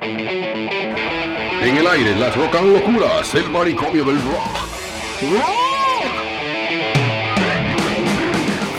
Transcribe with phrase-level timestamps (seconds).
[0.00, 4.46] En el aire, las rocan locuras, el manicomio del rock.
[5.32, 5.44] ¡Rock!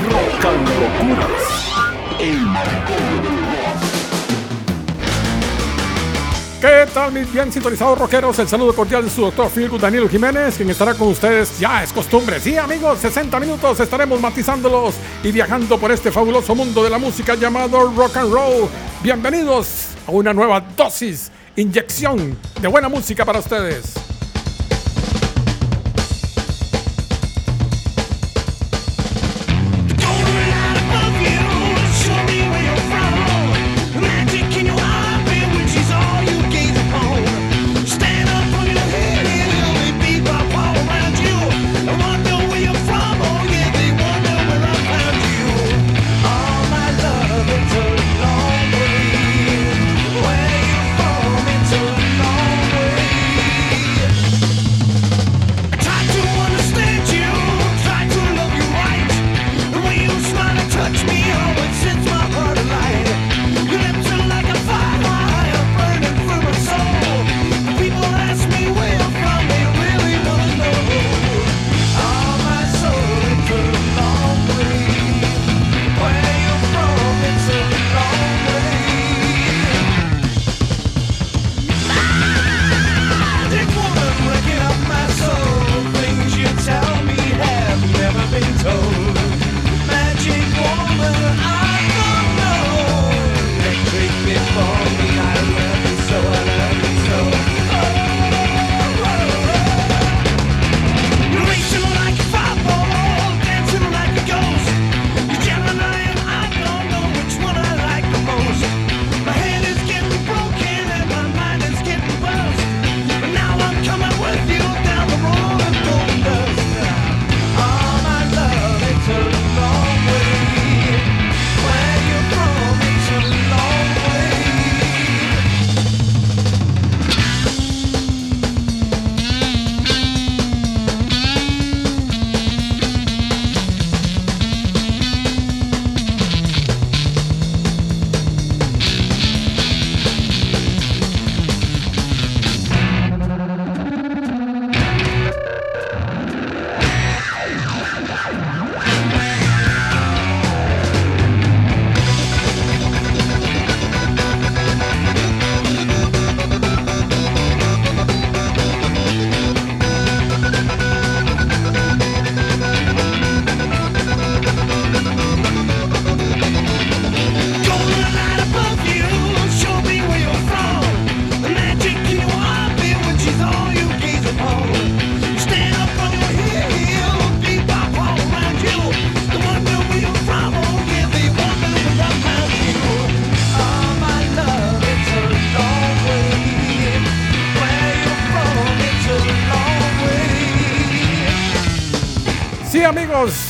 [0.05, 1.73] Rocan locuras,
[2.21, 3.83] el manicomio del rock.
[6.61, 8.39] ¿Qué tal mis bien sintonizados rockeros?
[8.39, 11.91] El saludo cordial de su doctor Philgood Danilo Jiménez, quien estará con ustedes, ya es
[11.91, 12.39] costumbre.
[12.39, 17.35] Sí amigos, 60 minutos estaremos matizándolos y viajando por este fabuloso mundo de la música
[17.35, 18.69] llamado rock and roll.
[19.03, 24.08] Bienvenidos a una nueva dosis, inyección de buena música para ustedes.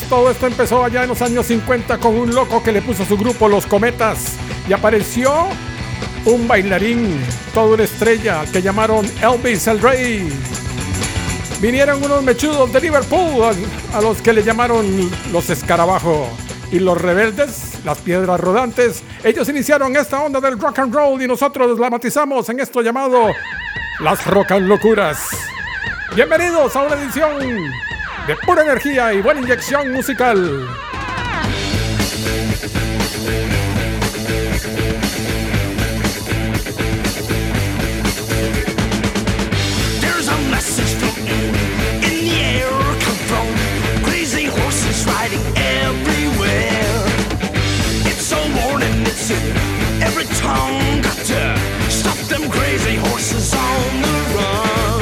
[0.09, 3.05] Todo esto empezó allá en los años 50 con un loco que le puso a
[3.05, 4.33] su grupo Los Cometas
[4.67, 5.47] y apareció
[6.25, 7.21] un bailarín,
[7.53, 10.33] todo una estrella, que llamaron Elvis el Rey.
[11.61, 13.55] Vinieron unos mechudos de Liverpool
[13.93, 16.27] a, los que le llamaron los escarabajos
[16.71, 19.03] y los rebeldes, las piedras rodantes.
[19.23, 23.31] Ellos iniciaron esta onda del rock and roll y nosotros la matizamos en esto llamado
[23.99, 25.19] las rock and locuras.
[26.15, 27.88] Bienvenidos a una edición
[28.29, 30.67] de pura energía y buena inyección musical.
[39.99, 41.41] There's a message from you
[42.05, 42.69] in the air,
[43.01, 43.47] come from
[44.03, 47.01] crazy horses riding everywhere.
[48.05, 51.01] It's a warning, it's in every tongue.
[51.01, 51.57] Got to
[51.89, 54.98] stop them crazy horses on the run.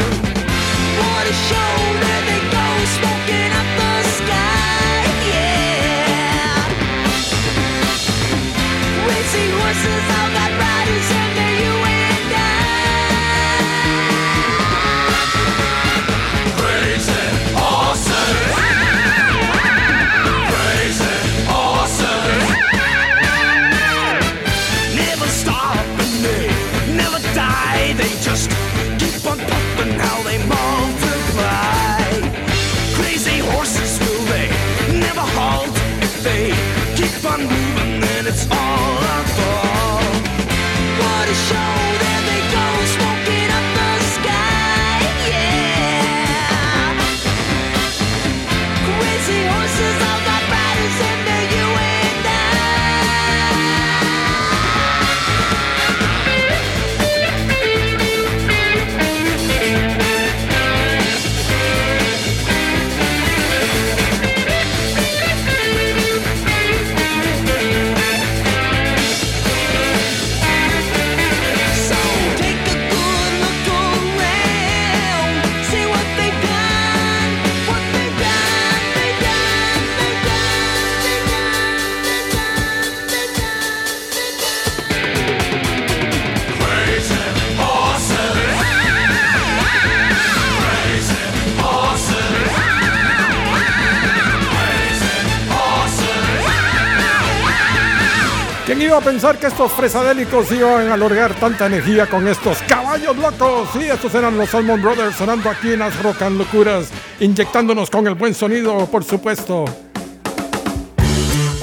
[98.75, 103.69] Iba a pensar que estos fresadélicos iban a lograr tanta energía con estos caballos locos?
[103.71, 106.89] Sí, estos eran los Salmon Brothers sonando aquí en las Rocan Locuras,
[107.21, 109.63] inyectándonos con el buen sonido, por supuesto.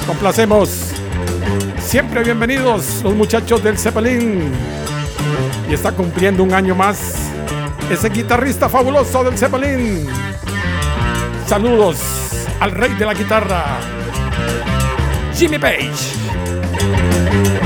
[0.06, 0.70] Complacemos.
[1.78, 4.50] Siempre bienvenidos los muchachos del Zeppelin.
[5.68, 7.16] Y está cumpliendo un año más
[7.90, 10.06] ese guitarrista fabuloso del Zeppelin.
[11.46, 11.98] Saludos
[12.60, 13.78] al rey de la guitarra,
[15.34, 16.23] Jimmy Page.
[17.34, 17.63] Yeah.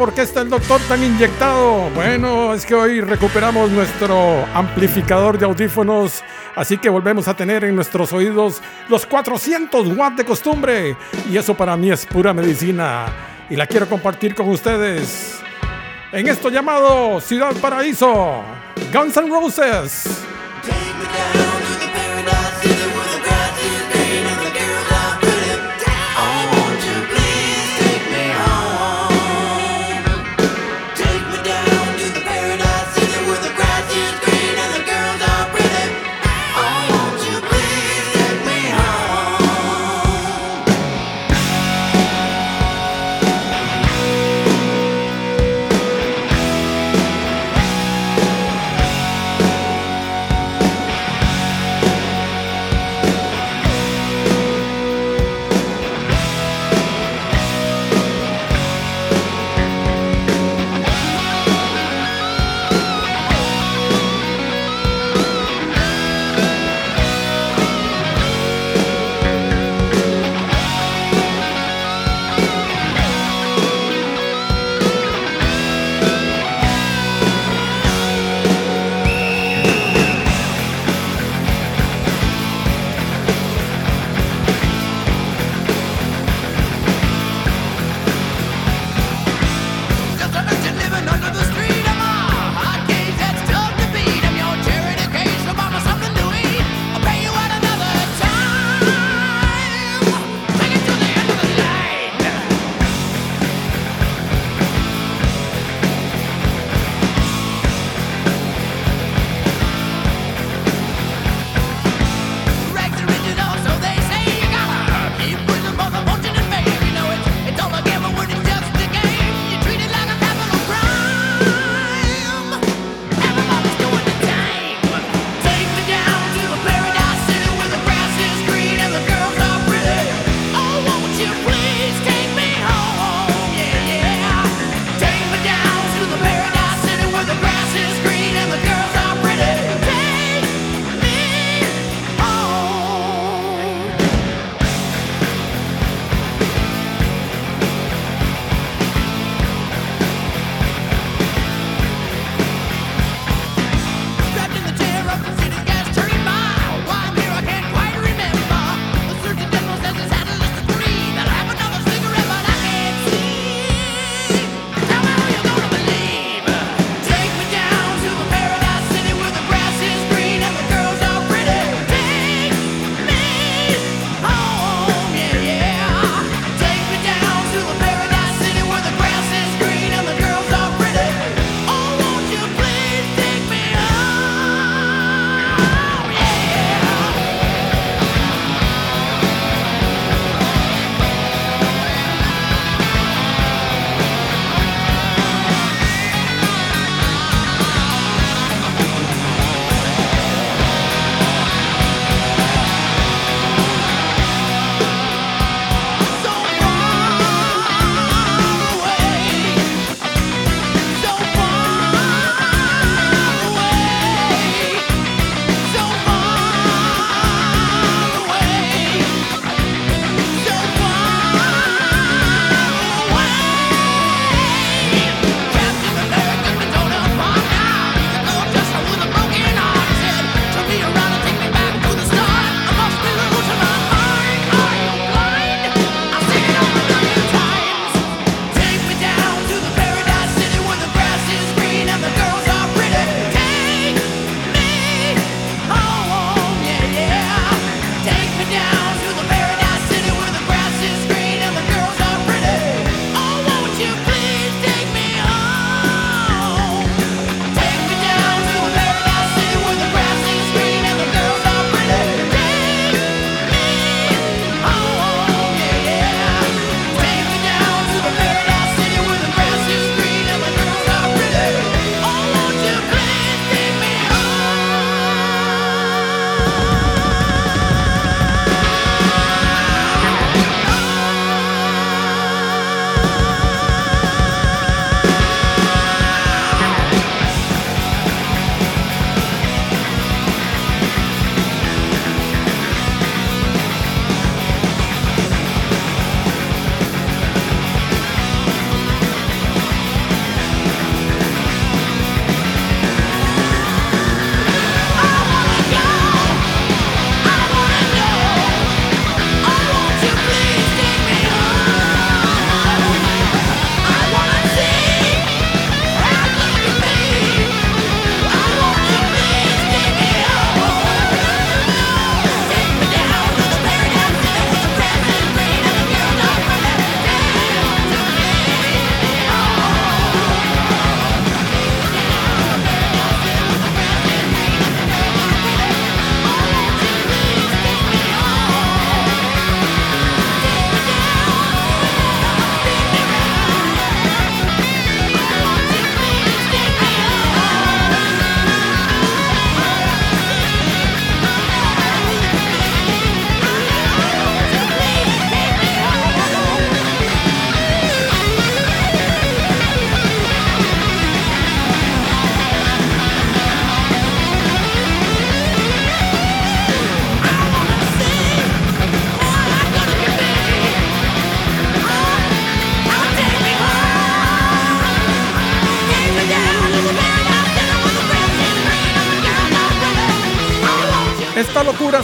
[0.00, 1.90] Por qué está el doctor tan inyectado.
[1.90, 6.24] Bueno, es que hoy recuperamos nuestro amplificador de audífonos,
[6.56, 10.96] así que volvemos a tener en nuestros oídos los 400 watts de costumbre.
[11.30, 13.08] Y eso para mí es pura medicina
[13.50, 15.38] y la quiero compartir con ustedes.
[16.12, 18.42] En esto llamado Ciudad Paraíso,
[18.94, 20.24] Guns N' Roses.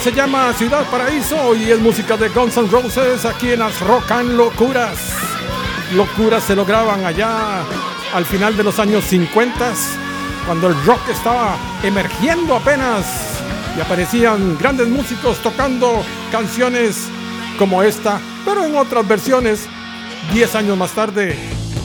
[0.06, 4.12] Se llama Ciudad Paraíso y es música de Guns N' Roses aquí en las Rock
[4.12, 5.00] and Locuras.
[5.96, 7.64] Locuras se lograban allá
[8.14, 9.74] al final de los años 50,
[10.46, 13.04] cuando el rock estaba emergiendo apenas
[13.76, 17.08] y aparecían grandes músicos tocando canciones
[17.58, 19.66] como esta, pero en otras versiones.
[20.32, 21.36] Diez años más tarde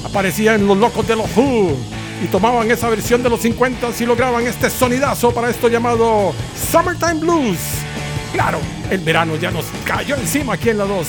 [0.06, 1.76] aparecían los locos de los Who
[2.24, 6.36] y tomaban esa versión de los 50 y lograban este sonidazo para esto llamado
[6.72, 7.58] Summertime Blues.
[8.34, 11.08] Claro, el verano ya nos cayó encima aquí en la 2.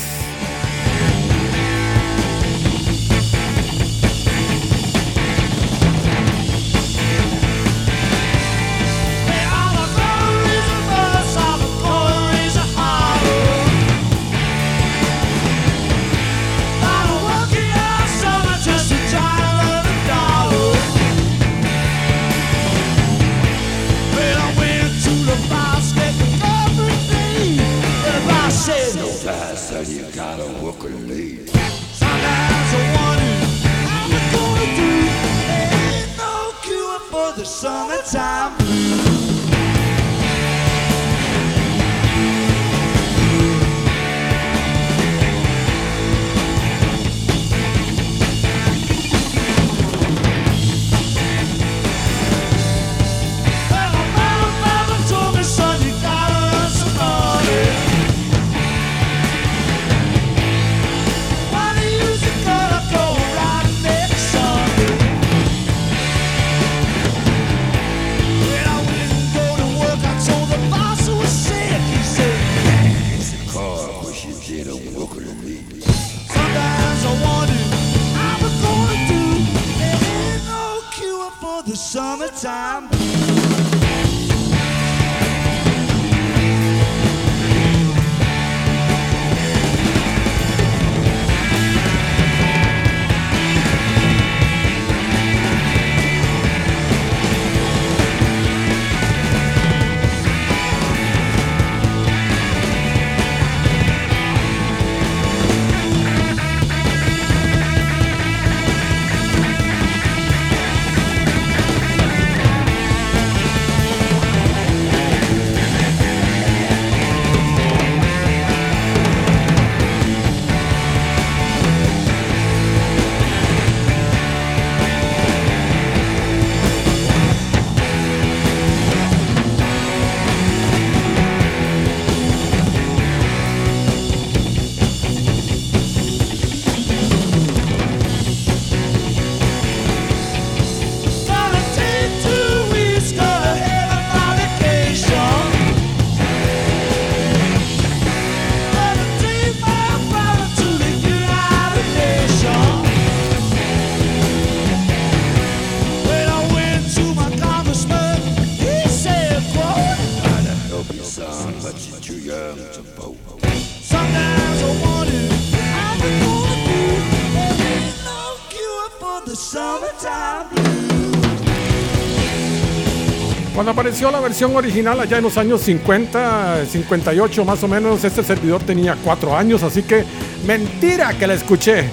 [173.92, 178.62] Apareció la versión original allá en los años 50, 58 más o menos, este servidor
[178.62, 180.02] tenía 4 años, así que
[180.46, 181.90] mentira que la escuché.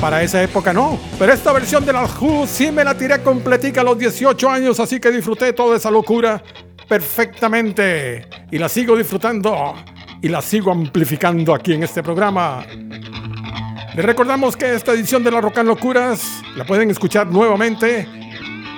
[0.00, 3.80] Para esa época no, pero esta versión de la Who sí me la tiré completica
[3.80, 6.40] a los 18 años, así que disfruté toda esa locura
[6.88, 9.74] perfectamente y la sigo disfrutando
[10.22, 12.64] y la sigo amplificando aquí en este programa.
[13.96, 18.06] Les recordamos que esta edición de la Rocan Locuras la pueden escuchar nuevamente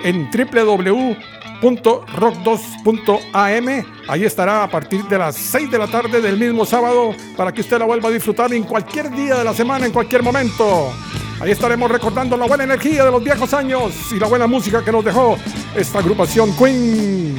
[0.03, 1.15] en www
[1.61, 3.85] rock2.am.
[4.07, 7.61] Ahí estará a partir de las 6 de la tarde del mismo sábado para que
[7.61, 10.91] usted la vuelva a disfrutar en cualquier día de la semana, en cualquier momento.
[11.39, 14.91] Ahí estaremos recordando la buena energía de los viejos años y la buena música que
[14.91, 15.37] nos dejó
[15.75, 17.37] esta agrupación Queen.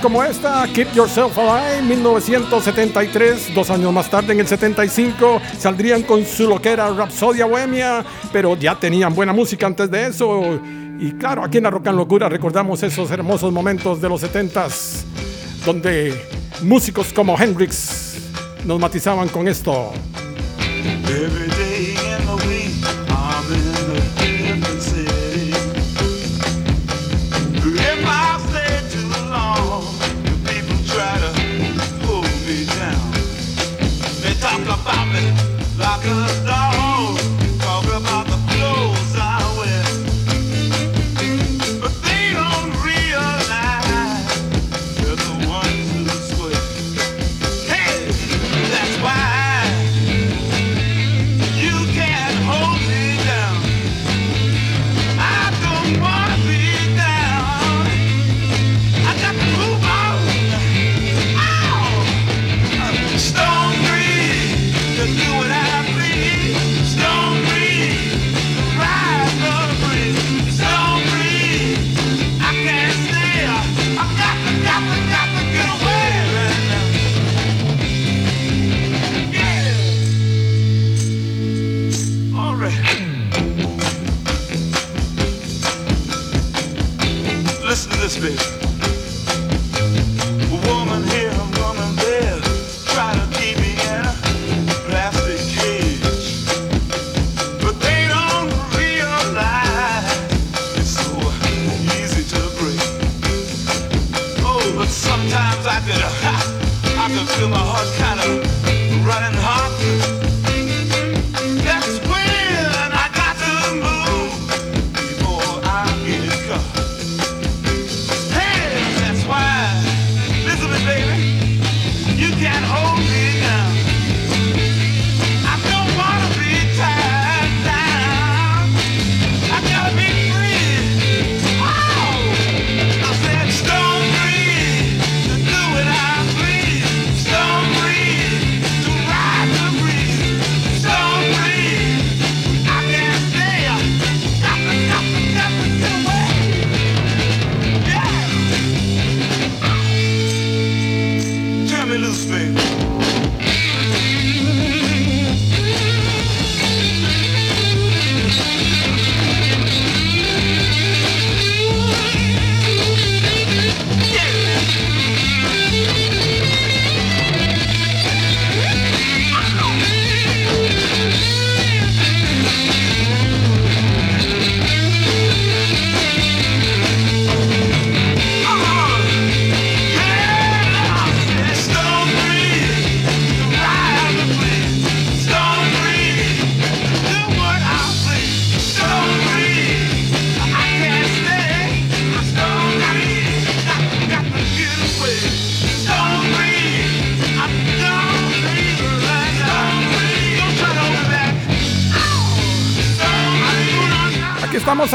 [0.00, 3.54] Como esta, Keep Yourself Alive, 1973.
[3.56, 8.78] Dos años más tarde, en el 75, saldrían con su loquera Rapsodia Bohemia, pero ya
[8.78, 10.60] tenían buena música antes de eso.
[11.00, 15.02] Y claro, aquí en la Rock and Locura recordamos esos hermosos momentos de los 70s,
[15.66, 16.24] donde
[16.62, 18.14] músicos como Hendrix
[18.64, 19.92] nos matizaban con esto.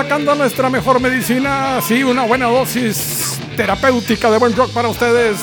[0.03, 5.38] Sacando nuestra mejor medicina, sí, una buena dosis terapéutica de buen rock para ustedes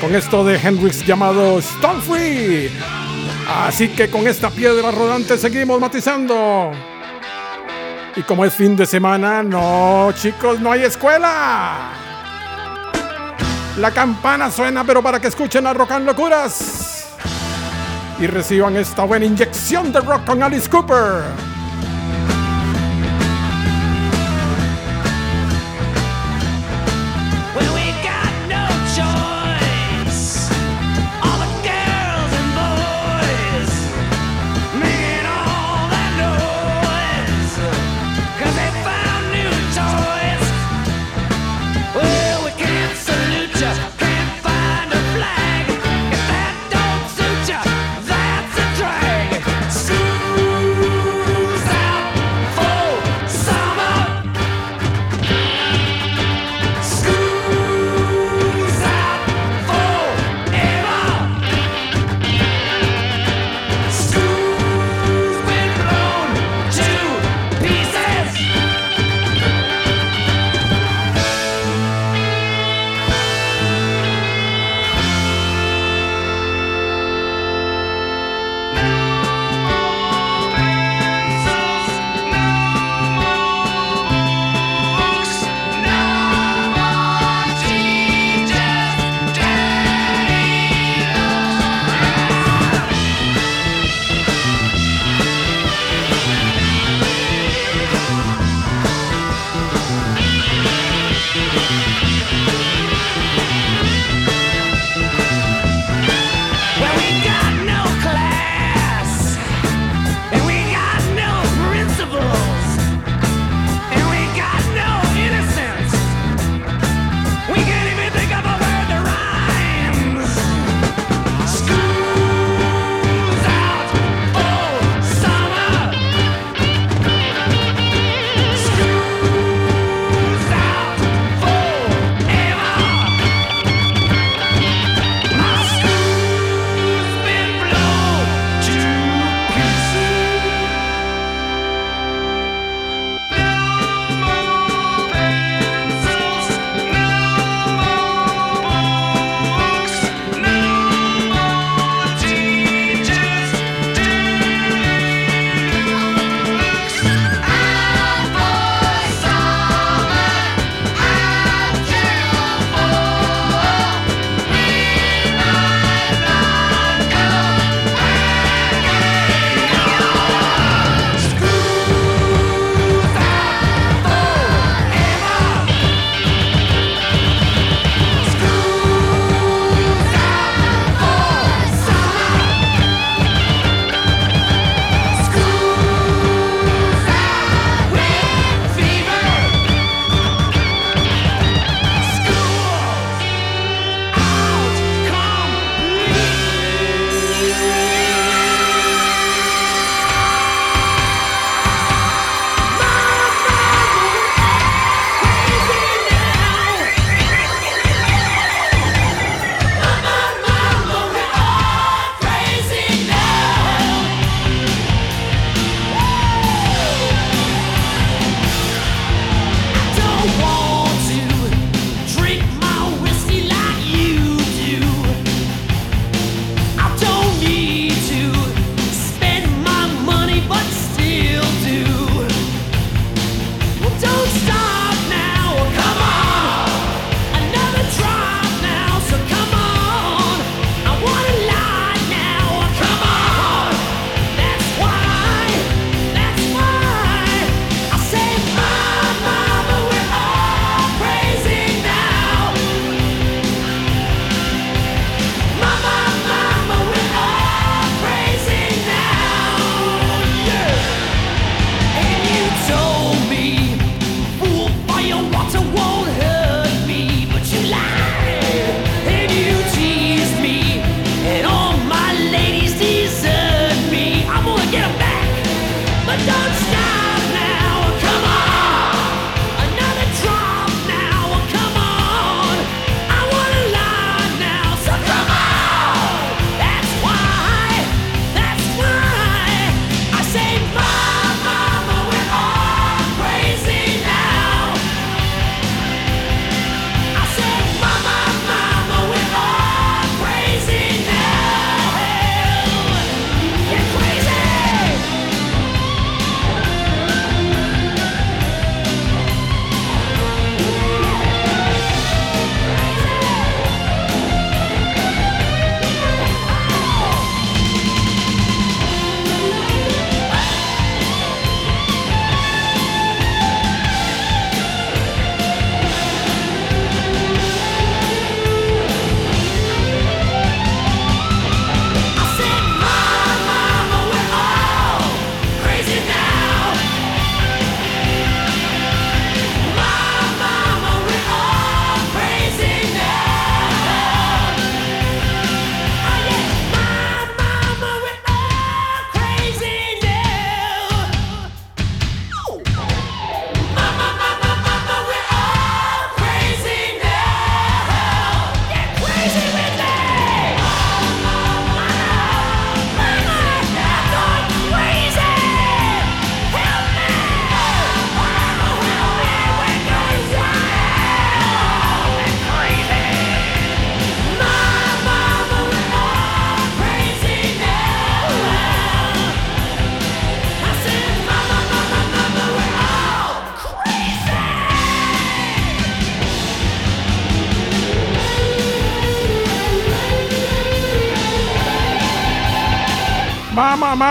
[0.00, 2.68] con esto de Hendrix llamado Stone Free.
[3.64, 6.72] Así que con esta piedra rodante seguimos matizando.
[8.16, 11.92] Y como es fin de semana, no chicos, no hay escuela.
[13.78, 17.06] La campana suena, pero para que escuchen a Rock Locuras
[18.18, 21.51] y reciban esta buena inyección de rock con Alice Cooper.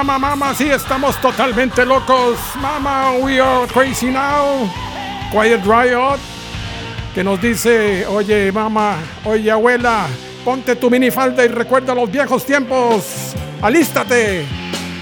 [0.03, 2.39] Mama, mama, sí, estamos totalmente locos.
[2.59, 4.67] Mama, we are crazy now.
[5.29, 6.17] Quiet Riot,
[7.13, 10.07] que nos dice, oye, mama, oye, abuela,
[10.43, 13.35] ponte tu minifalda y recuerda los viejos tiempos.
[13.61, 14.43] Alístate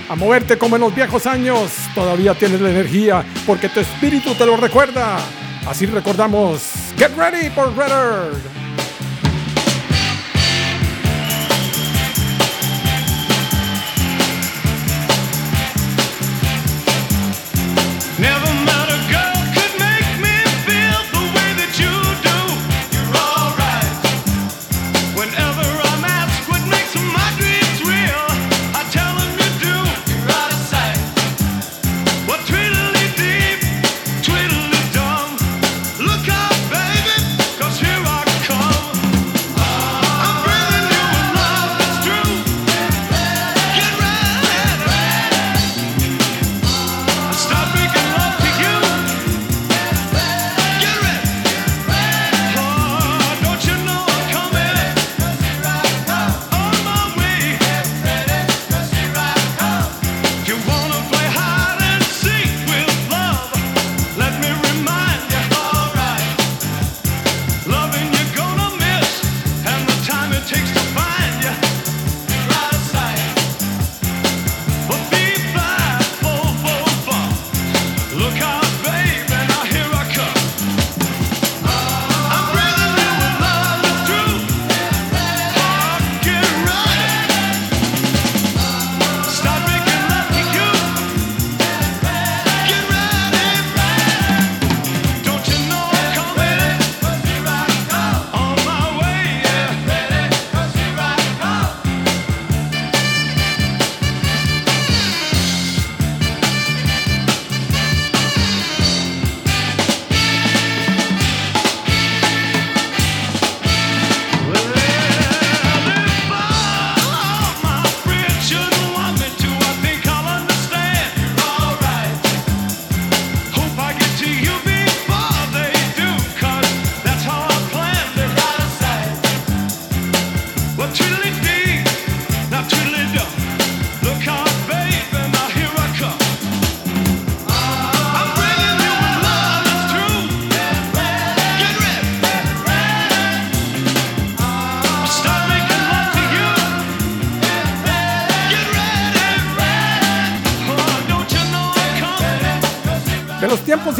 [0.09, 1.71] a moverte como en los viejos años.
[1.95, 5.17] Todavía tienes la energía porque tu espíritu te lo recuerda.
[5.65, 6.73] Así recordamos.
[6.97, 8.58] Get ready for Redder.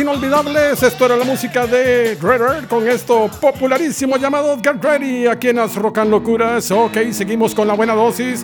[0.09, 0.81] Inolvidables.
[0.81, 5.75] Esto era la música de Redder con esto popularísimo llamado Get Ready aquí en las
[5.75, 6.71] Rocan Locuras.
[6.71, 8.43] Ok, seguimos con la buena dosis,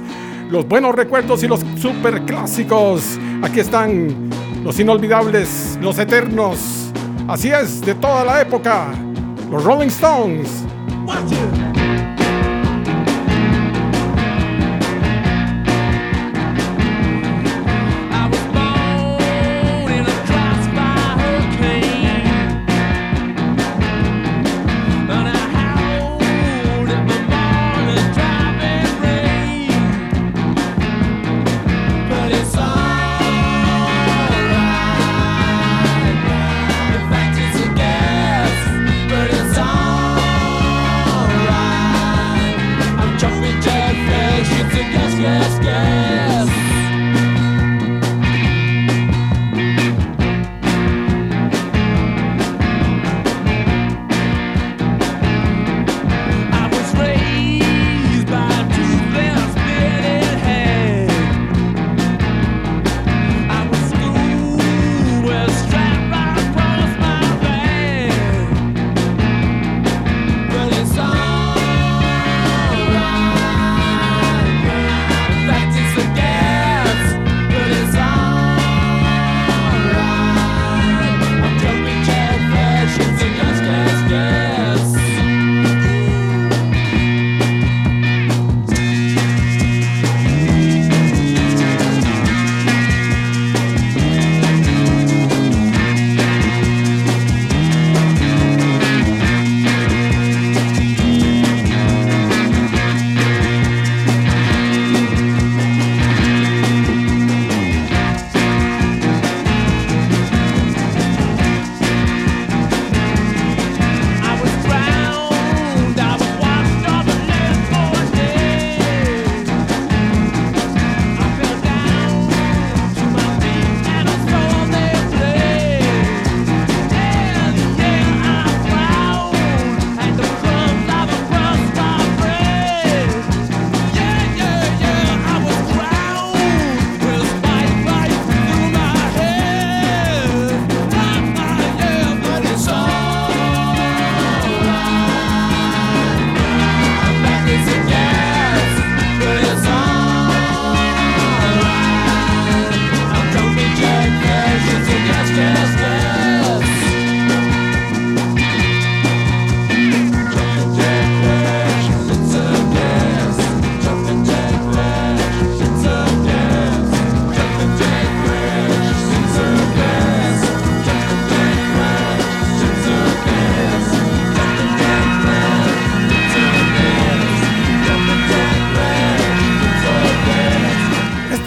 [0.52, 3.18] los buenos recuerdos y los super clásicos.
[3.42, 4.30] Aquí están
[4.64, 6.92] los inolvidables, los eternos.
[7.28, 8.94] Así es, de toda la época.
[9.50, 10.50] Los Rolling Stones.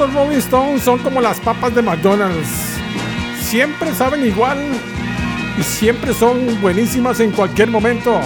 [0.06, 2.48] Rolling Stones son como las papas de McDonald's.
[3.42, 4.58] Siempre saben igual
[5.58, 8.20] y siempre son buenísimas en cualquier momento.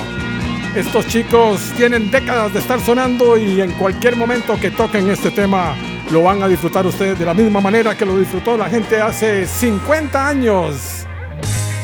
[0.76, 5.74] Estos chicos tienen décadas de estar sonando y en cualquier momento que toquen este tema
[6.10, 9.46] lo van a disfrutar ustedes de la misma manera que lo disfrutó la gente hace
[9.46, 11.06] 50 años.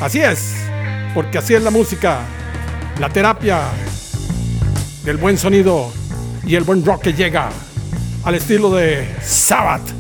[0.03, 0.55] Así es,
[1.14, 2.20] porque así es la música,
[3.01, 3.61] la terapia
[5.05, 5.91] del buen sonido
[6.47, 7.49] y el buen rock que llega
[8.29, 9.91] al estilo de Sabbath.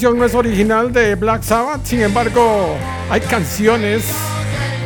[0.00, 2.76] No es original de Black Sabbath, sin embargo,
[3.10, 4.04] hay canciones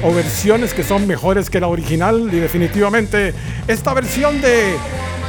[0.03, 3.35] o versiones que son mejores que la original y definitivamente
[3.69, 4.75] esta versión de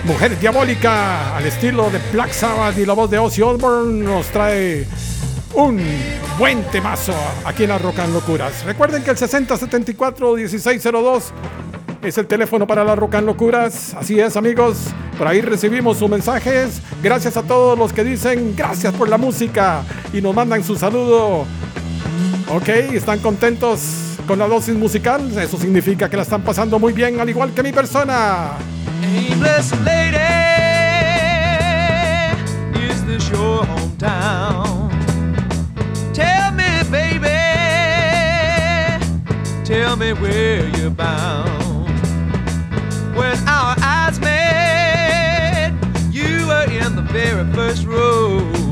[0.06, 4.88] Mujer Diabólica al estilo de Black Sabbath y la voz de Ozzy Osbourne nos trae
[5.54, 5.82] un
[6.40, 7.14] buen temazo
[7.44, 8.64] aquí en las Rocan Locuras.
[8.64, 11.24] Recuerden que el 6074-1602
[12.02, 13.94] es el teléfono para las Rocan Locuras.
[13.96, 14.94] Así es, amigos.
[15.18, 16.82] Por ahí recibimos sus mensajes.
[17.02, 21.46] Gracias a todos los que dicen gracias por la música y nos mandan su saludo.
[22.50, 23.82] Ok, están contentos
[24.28, 25.32] con la dosis musical.
[25.38, 28.52] Eso significa que la están pasando muy bien, al igual que mi persona.
[29.86, 30.18] lady,
[32.86, 34.90] is this your hometown?
[36.14, 37.28] Tell me, baby,
[39.64, 41.90] tell me where you're bound.
[43.16, 43.76] When our
[47.24, 48.63] very first row.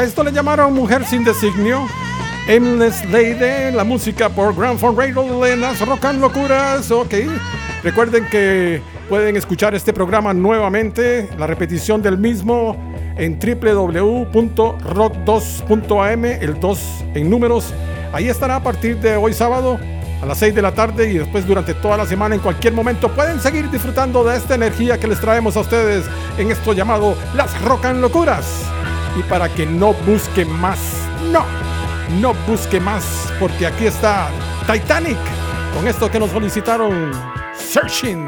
[0.00, 1.86] A esto le llamaron Mujer sin designio.
[2.48, 6.90] Aimless Lady, la música por Grand Fond Radio en las Rock and Locuras.
[6.90, 7.16] Ok.
[7.84, 8.80] Recuerden que
[9.10, 12.78] pueden escuchar este programa nuevamente, la repetición del mismo
[13.18, 16.80] en www.rock2.am, el 2
[17.12, 17.74] en números.
[18.14, 19.78] Ahí estará a partir de hoy sábado
[20.22, 23.14] a las 6 de la tarde y después durante toda la semana en cualquier momento
[23.14, 26.06] pueden seguir disfrutando de esta energía que les traemos a ustedes
[26.38, 28.69] en esto llamado Las Rocan Locuras.
[29.16, 30.78] Y para que no busque más,
[31.32, 31.44] no,
[32.20, 34.30] no busque más, porque aquí está
[34.70, 35.18] Titanic
[35.74, 37.12] con esto que nos solicitaron
[37.54, 38.26] Searching.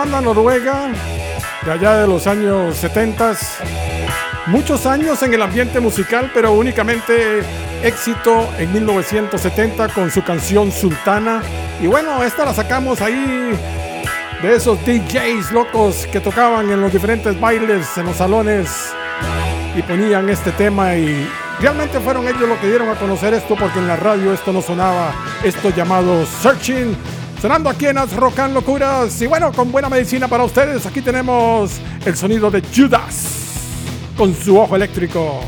[0.00, 0.88] Banda noruega
[1.62, 3.36] de allá de los años 70,
[4.46, 7.42] muchos años en el ambiente musical, pero únicamente
[7.82, 11.42] éxito en 1970 con su canción Sultana.
[11.82, 13.50] Y bueno, esta la sacamos ahí
[14.42, 18.94] de esos DJs locos que tocaban en los diferentes bailes, en los salones
[19.76, 21.28] y ponían este tema y
[21.60, 24.62] realmente fueron ellos los que dieron a conocer esto porque en la radio esto no
[24.62, 25.12] sonaba,
[25.44, 26.96] esto llamado Searching,
[27.40, 31.00] sonando aquí en As Rock and Locuras y bueno, con buena medicina para ustedes, aquí
[31.00, 33.26] tenemos el sonido de Judas
[34.16, 35.40] con su ojo eléctrico.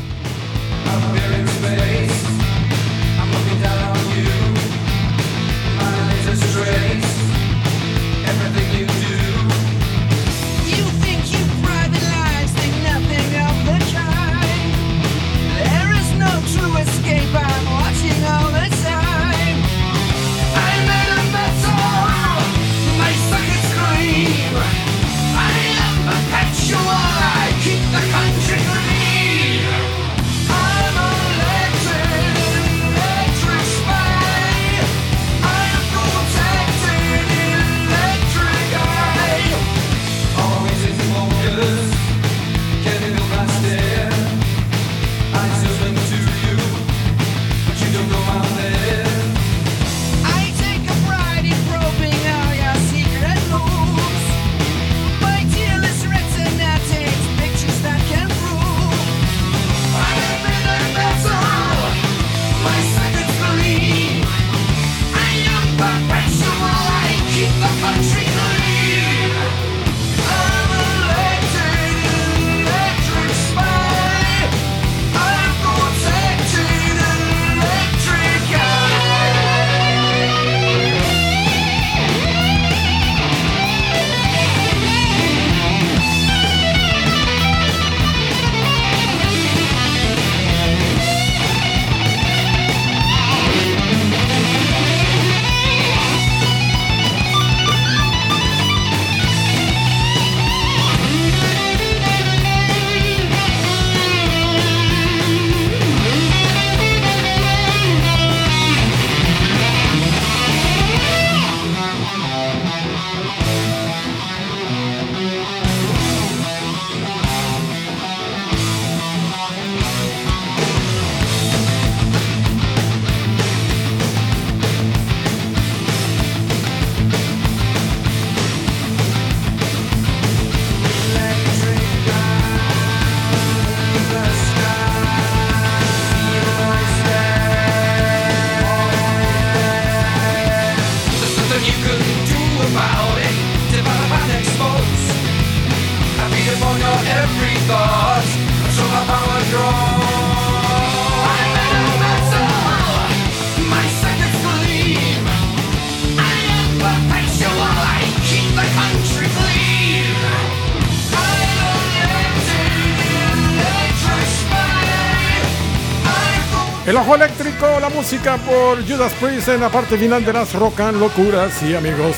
[167.11, 171.61] Eléctrico, la música por Judas Priest en la parte final de las Rock Locuras.
[171.61, 172.15] Y amigos,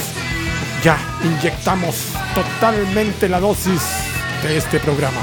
[0.84, 3.82] ya inyectamos totalmente la dosis
[4.44, 5.22] de este programa.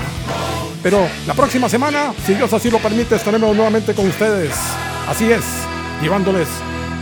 [0.83, 4.53] Pero la próxima semana, si Dios así lo permite, estaremos nuevamente con ustedes.
[5.09, 5.45] Así es,
[6.03, 6.49] llevándoles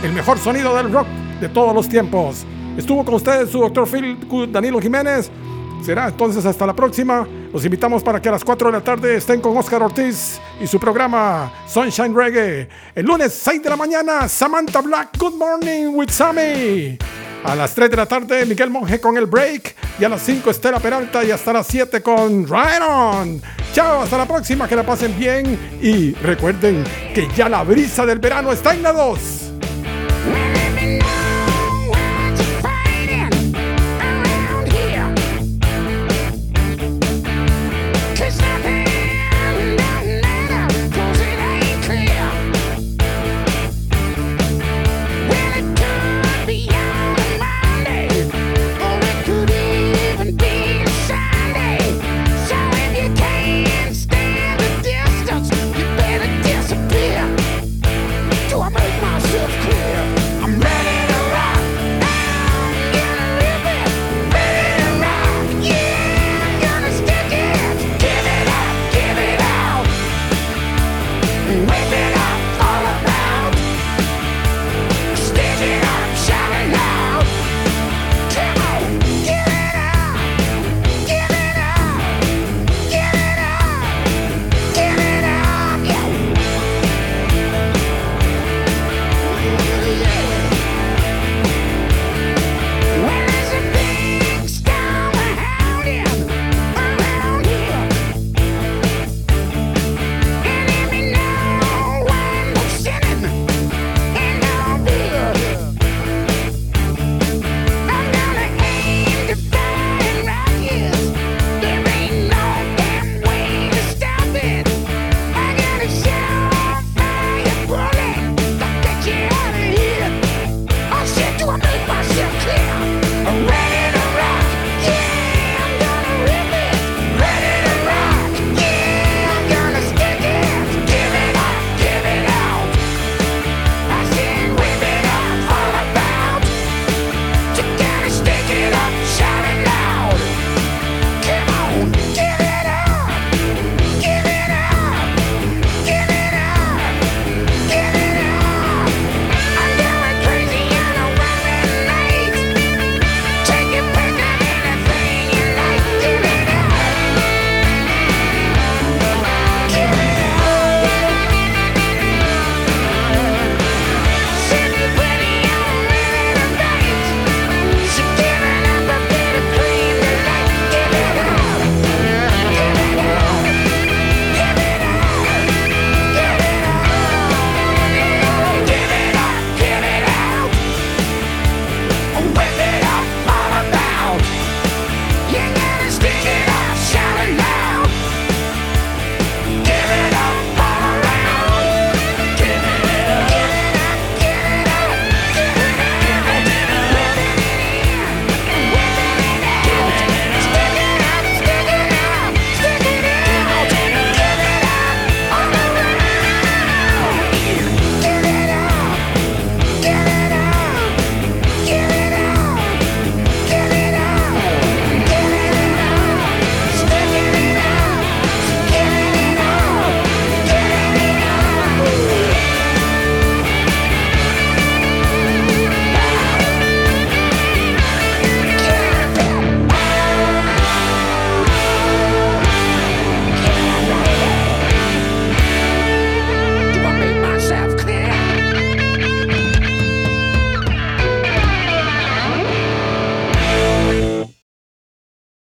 [0.03, 1.07] el mejor sonido del rock
[1.41, 2.45] de todos los tiempos.
[2.77, 4.17] Estuvo con ustedes su doctor Phil
[4.51, 5.31] Danilo Jiménez.
[5.83, 7.27] Será entonces hasta la próxima.
[7.53, 10.67] Los invitamos para que a las 4 de la tarde estén con Oscar Ortiz y
[10.67, 12.69] su programa Sunshine Reggae.
[12.95, 16.97] El lunes 6 de la mañana, Samantha Black, Good Morning with Sammy.
[17.43, 19.75] A las 3 de la tarde, Miguel Monge con el break.
[19.99, 21.25] Y a las 5, Estela Peralta.
[21.25, 23.41] Y hasta las 7 con Ryan.
[23.73, 25.59] Chao, hasta la próxima, que la pasen bien.
[25.81, 29.40] Y recuerden que ya la brisa del verano está en la 2.